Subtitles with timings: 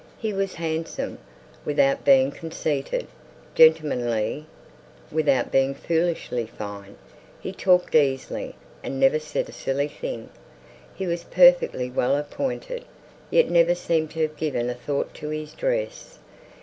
[0.17, 1.19] He was handsome,
[1.63, 3.05] without being conceited;
[3.53, 4.47] gentlemanly,
[5.11, 6.95] without being foolishly fine.
[7.39, 10.31] He talked easily, and never said a silly thing.
[10.95, 12.83] He was perfectly well appointed,
[13.29, 16.17] yet never seemed to have given a thought to his dress.